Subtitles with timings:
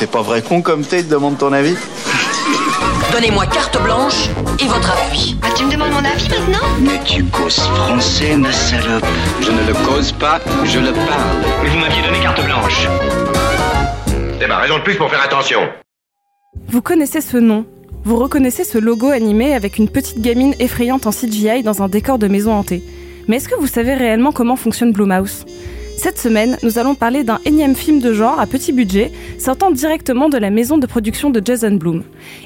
[0.00, 1.76] C'est pas vrai con comme t'es, te demande ton avis
[3.12, 5.36] Donnez-moi carte blanche et votre appui.
[5.42, 9.04] Ah, tu me demandes mon avis maintenant Mais tu causes français, ma salope.
[9.42, 11.52] Je ne le cause pas, je le parle.
[11.62, 12.88] Mais vous m'aviez donné carte blanche.
[14.40, 15.68] C'est ma raison de plus pour faire attention.
[16.68, 17.66] Vous connaissez ce nom
[18.02, 22.18] Vous reconnaissez ce logo animé avec une petite gamine effrayante en CGI dans un décor
[22.18, 22.82] de maison hantée.
[23.28, 25.44] Mais est-ce que vous savez réellement comment fonctionne Blumhouse?
[26.00, 30.30] Cette semaine, nous allons parler d'un énième film de genre à petit budget, sortant directement
[30.30, 32.04] de la maison de production de Jason Blum.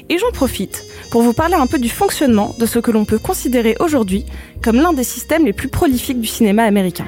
[0.09, 3.17] Et j'en profite pour vous parler un peu du fonctionnement de ce que l'on peut
[3.17, 4.25] considérer aujourd'hui
[4.61, 7.05] comme l'un des systèmes les plus prolifiques du cinéma américain.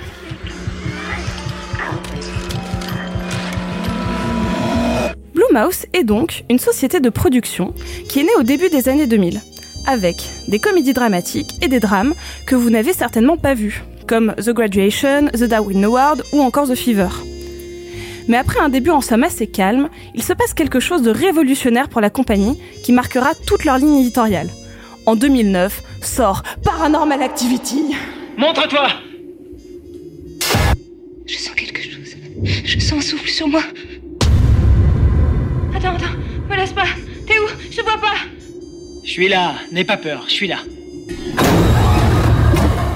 [5.33, 7.73] Blumhouse est donc une société de production
[8.07, 9.41] qui est née au début des années 2000,
[9.85, 10.15] avec
[10.47, 12.13] des comédies dramatiques et des drames
[12.45, 16.75] que vous n'avez certainement pas vus, comme The Graduation, The Darwin Award ou encore The
[16.75, 17.09] Fever.
[18.27, 21.89] Mais après un début en somme assez calme, il se passe quelque chose de révolutionnaire
[21.89, 24.49] pour la compagnie qui marquera toute leur ligne éditoriale.
[25.05, 27.95] En 2009, sort Paranormal Activity.
[28.37, 28.87] Montre-toi
[31.25, 32.15] Je sens quelque chose.
[32.43, 33.61] Je sens un souffle sur moi.
[35.75, 36.05] Attends, attends,
[36.49, 36.87] me laisse pas.
[37.25, 37.47] T'es où?
[37.71, 38.15] Je vois pas.
[39.03, 40.57] Je suis là, n'aie pas peur, je suis là.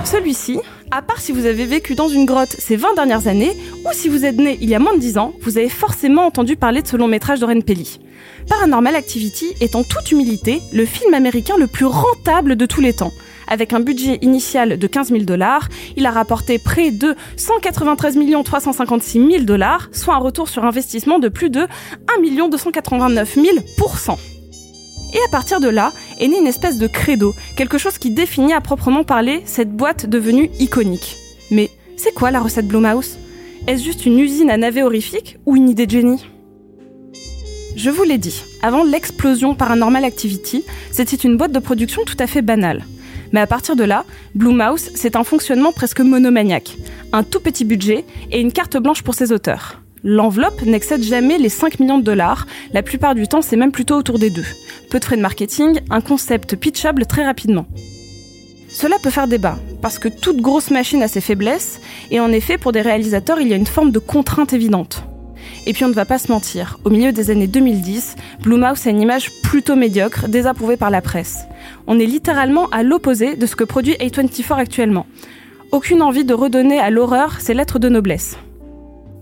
[0.05, 3.89] Celui-ci, à part si vous avez vécu dans une grotte ces 20 dernières années, ou
[3.93, 6.55] si vous êtes né il y a moins de 10 ans, vous avez forcément entendu
[6.55, 7.99] parler de ce long métrage d'Oren Pelli.
[8.49, 12.93] Paranormal Activity est en toute humilité le film américain le plus rentable de tous les
[12.93, 13.11] temps.
[13.47, 19.25] Avec un budget initial de 15 000 dollars, il a rapporté près de 193 356
[19.31, 21.67] 000 dollars, soit un retour sur investissement de plus de
[22.17, 23.47] 1 289 000
[25.13, 28.53] et à partir de là est née une espèce de credo, quelque chose qui définit
[28.53, 31.17] à proprement parler cette boîte devenue iconique.
[31.49, 33.17] Mais c'est quoi la recette Blumhouse?
[33.67, 36.25] Est-ce juste une usine à navets horrifiques ou une idée de génie?
[37.75, 42.27] Je vous l'ai dit, avant l'explosion Paranormal Activity, c'était une boîte de production tout à
[42.27, 42.83] fait banale.
[43.31, 46.75] Mais à partir de là, Blumhouse, c'est un fonctionnement presque monomaniaque.
[47.13, 49.80] Un tout petit budget et une carte blanche pour ses auteurs.
[50.03, 53.95] L'enveloppe n'excède jamais les 5 millions de dollars, la plupart du temps c'est même plutôt
[53.95, 54.45] autour des deux.
[54.89, 57.67] Peu de frais de marketing, un concept pitchable très rapidement.
[58.67, 62.57] Cela peut faire débat, parce que toute grosse machine a ses faiblesses, et en effet
[62.57, 65.03] pour des réalisateurs il y a une forme de contrainte évidente.
[65.67, 68.89] Et puis on ne va pas se mentir, au milieu des années 2010, Blumhouse a
[68.89, 71.45] une image plutôt médiocre, désapprouvée par la presse.
[71.85, 75.05] On est littéralement à l'opposé de ce que produit A24 actuellement.
[75.71, 78.35] Aucune envie de redonner à l'horreur ses lettres de noblesse.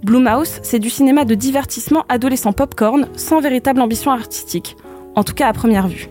[0.04, 4.78] Blumhouse, c'est du cinéma de divertissement adolescent popcorn sans véritable ambition artistique.
[5.16, 6.08] En tout cas à première vue.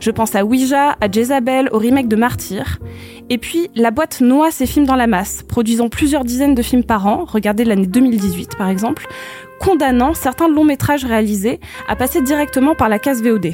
[0.00, 2.78] Je pense à Ouija, à Jezabel, au remake de Martyr.
[3.30, 6.84] Et puis, la boîte noie ses films dans la masse, produisant plusieurs dizaines de films
[6.84, 9.08] par an, regardez l'année 2018 par exemple,
[9.58, 11.58] condamnant certains longs métrages réalisés
[11.88, 13.52] à passer directement par la case VOD.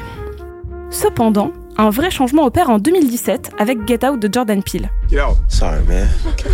[0.91, 4.91] Cependant, un vrai changement opère en 2017 avec Get Out de Jordan Peele.
[5.09, 5.37] Get out.
[5.49, 6.09] Sorry, man.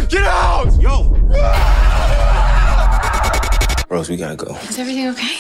[0.09, 0.81] Get out!
[0.81, 1.15] Yo!
[3.91, 4.55] Rose, we gotta go.
[4.69, 5.39] Is everything okay?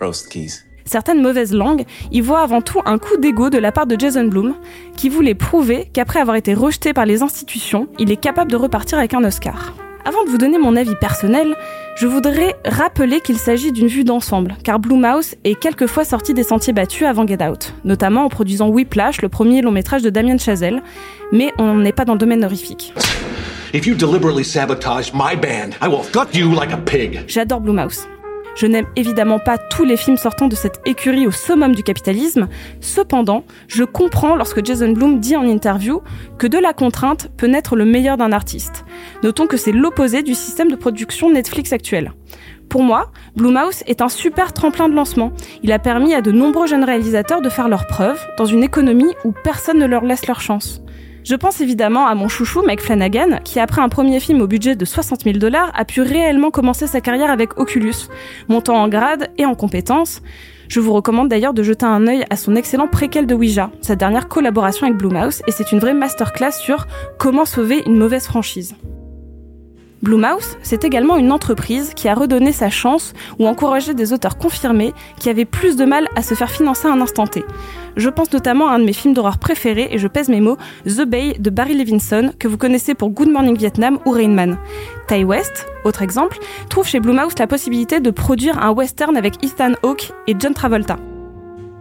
[0.00, 0.64] Rose, the keys.
[0.86, 4.24] Certaines mauvaises langues y voient avant tout un coup d'ego de la part de Jason
[4.24, 4.54] Blum,
[4.96, 8.98] qui voulait prouver qu'après avoir été rejeté par les institutions, il est capable de repartir
[8.98, 9.74] avec un Oscar.
[10.06, 11.54] Avant de vous donner mon avis personnel,
[11.96, 16.72] je voudrais rappeler qu'il s'agit d'une vue d'ensemble, car Blumhouse est quelquefois sorti des sentiers
[16.72, 20.82] battus avant Get Out, notamment en produisant Whiplash, le premier long métrage de Damien Chazelle,
[21.32, 22.94] mais on n'est pas dans le domaine horrifique.
[23.72, 27.20] If you deliberately sabotage my band, I will gut you like a pig.
[27.28, 28.08] J'adore Blumhouse.
[28.56, 32.48] Je n'aime évidemment pas tous les films sortant de cette écurie au summum du capitalisme.
[32.80, 36.02] Cependant, je comprends lorsque Jason Blum dit en interview
[36.36, 38.84] que de la contrainte peut naître le meilleur d'un artiste.
[39.22, 42.12] Notons que c'est l'opposé du système de production Netflix actuel.
[42.68, 45.30] Pour moi, Blumhouse est un super tremplin de lancement.
[45.62, 49.14] Il a permis à de nombreux jeunes réalisateurs de faire leurs preuves dans une économie
[49.24, 50.82] où personne ne leur laisse leur chance.
[51.22, 54.74] Je pense évidemment à mon chouchou Mike Flanagan, qui après un premier film au budget
[54.74, 58.08] de 60 000 dollars a pu réellement commencer sa carrière avec Oculus,
[58.48, 60.22] montant en grade et en compétences.
[60.68, 63.96] Je vous recommande d'ailleurs de jeter un œil à son excellent préquel de Ouija, sa
[63.96, 66.86] dernière collaboration avec Blumhouse, et c'est une vraie masterclass sur
[67.18, 68.74] comment sauver une mauvaise franchise.
[70.02, 74.94] Blumhouse, c'est également une entreprise qui a redonné sa chance ou encouragé des auteurs confirmés
[75.18, 77.44] qui avaient plus de mal à se faire financer à un instant T.
[77.96, 80.56] Je pense notamment à un de mes films d'horreur préférés, et je pèse mes mots,
[80.86, 84.56] The Bay de Barry Levinson, que vous connaissez pour Good Morning Vietnam ou Rain Man.
[85.06, 86.38] Ty West, autre exemple,
[86.70, 90.96] trouve chez Blumhouse la possibilité de produire un western avec Ethan Hawke et John Travolta.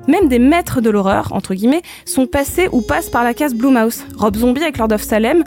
[0.10, 4.04] Même des maîtres de l'horreur, entre guillemets, sont passés ou passent par la case Blumhouse.
[4.18, 5.44] Rob Zombie avec Lord of Salem,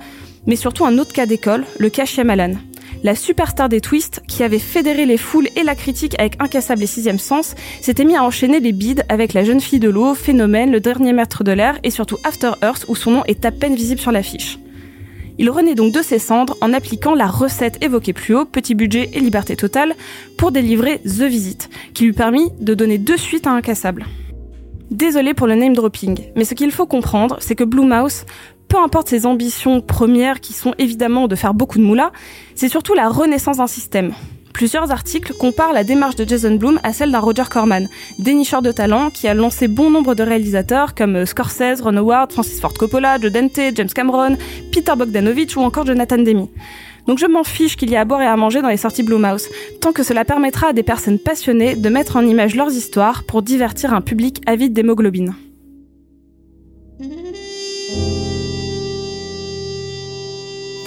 [0.46, 2.54] mais surtout un autre cas d'école, le cas Shyamalan.
[3.02, 6.86] La superstar des twists, qui avait fédéré les foules et la critique avec Incassable et
[6.86, 10.70] Sixième Sens, s'était mis à enchaîner les bides avec La Jeune Fille de l'eau, Phénomène,
[10.70, 13.74] Le Dernier Maître de l'air et surtout After Earth où son nom est à peine
[13.74, 14.58] visible sur l'affiche.
[15.38, 19.10] Il renaît donc de ses cendres en appliquant la recette évoquée plus haut, petit budget
[19.14, 19.94] et liberté totale,
[20.36, 24.06] pour délivrer The Visit, qui lui permit de donner deux suites à Incassable.
[24.90, 28.26] Désolé pour le name dropping, mais ce qu'il faut comprendre, c'est que Blue Mouse,
[28.72, 32.10] peu importe ses ambitions premières qui sont évidemment de faire beaucoup de moula,
[32.54, 34.14] c'est surtout la renaissance d'un système.
[34.54, 37.86] Plusieurs articles comparent la démarche de Jason Blum à celle d'un Roger Corman,
[38.18, 42.62] dénicheur de talent qui a lancé bon nombre de réalisateurs comme Scorsese, Ron Howard, Francis
[42.62, 44.38] Ford Coppola, Joe Dante, James Cameron,
[44.72, 46.48] Peter Bogdanovich ou encore Jonathan Demi.
[47.06, 49.02] Donc je m'en fiche qu'il y a à boire et à manger dans les sorties
[49.02, 49.50] Blumhouse,
[49.82, 53.42] tant que cela permettra à des personnes passionnées de mettre en image leurs histoires pour
[53.42, 55.34] divertir un public avide d'hémoglobine.